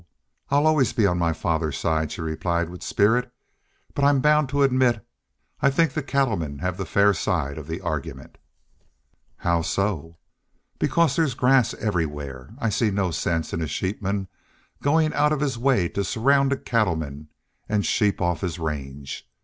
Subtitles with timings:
[0.49, 3.31] I'll always be on my father's side," she replied, with spirit.
[3.93, 5.05] "But I'm bound to admit
[5.61, 8.39] I think the cattlemen have the fair side of the argument."
[9.37, 10.17] "How so?"
[10.79, 12.49] "Because there's grass everywhere.
[12.57, 14.27] I see no sense in a sheepman
[14.81, 17.29] goin' out of his way to surround a cattleman
[17.69, 19.29] an' sheep off his range.